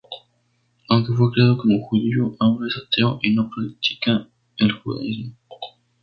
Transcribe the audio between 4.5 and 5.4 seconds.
el judaísmo.